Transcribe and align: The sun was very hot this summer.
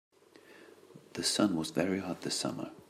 The 1.13 1.21
sun 1.21 1.55
was 1.55 1.69
very 1.69 1.99
hot 1.99 2.21
this 2.21 2.33
summer. 2.33 2.71